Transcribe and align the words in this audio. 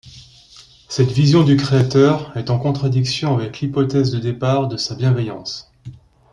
Cette 0.89 1.11
vision 1.11 1.43
du 1.43 1.57
Créateur 1.57 2.35
est 2.35 2.49
en 2.49 2.57
contradiction 2.57 3.37
avec 3.37 3.59
l'hypothèse 3.61 4.09
de 4.09 4.17
départ 4.17 4.67
de 4.67 4.75
sa 4.75 4.95
bienveillance. 4.95 5.71